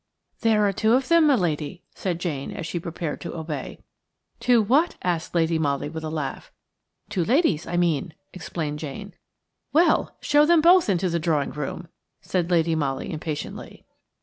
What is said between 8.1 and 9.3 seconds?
explained Jane.